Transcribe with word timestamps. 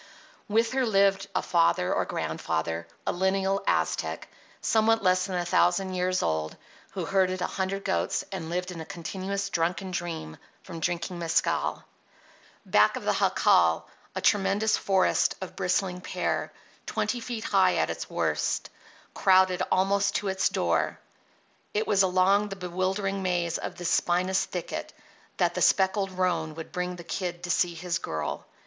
With 0.47 0.71
her 0.71 0.83
lived 0.83 1.27
a 1.35 1.43
father 1.43 1.93
or 1.93 2.05
grandfather, 2.05 2.87
a 3.05 3.11
lineal 3.11 3.63
Aztec, 3.67 4.27
somewhat 4.59 5.03
less 5.03 5.27
than 5.27 5.35
a 5.37 5.45
thousand 5.45 5.93
years 5.93 6.23
old, 6.23 6.57
who 6.93 7.05
herded 7.05 7.39
a 7.39 7.45
hundred 7.45 7.85
goats 7.85 8.23
and 8.31 8.49
lived 8.49 8.71
in 8.71 8.81
a 8.81 8.85
continuous 8.85 9.51
drunken 9.51 9.91
dream 9.91 10.37
from 10.63 10.79
drinking 10.79 11.19
mescal. 11.19 11.83
Back 12.65 12.95
of 12.95 13.03
the 13.05 13.13
jacal 13.13 13.87
a 14.15 14.21
tremendous 14.21 14.75
forest 14.75 15.35
of 15.39 15.55
bristling 15.55 16.01
pear, 16.01 16.51
twenty 16.87 17.19
feet 17.19 17.43
high 17.43 17.75
at 17.75 17.91
its 17.91 18.09
worst, 18.09 18.71
crowded 19.13 19.61
almost 19.71 20.15
to 20.15 20.29
its 20.29 20.49
door. 20.49 20.97
It 21.75 21.85
was 21.85 22.01
along 22.01 22.49
the 22.49 22.55
bewildering 22.55 23.21
maze 23.21 23.59
of 23.59 23.75
this 23.75 23.89
spinous 23.89 24.45
thicket 24.45 24.93
that 25.37 25.53
the 25.53 25.61
speckled 25.61 26.09
roan 26.09 26.55
would 26.55 26.71
bring 26.71 26.95
the 26.95 27.03
Kid 27.03 27.43
to 27.43 27.51
see 27.51 27.75
his 27.75 27.99
girl. 27.99 28.47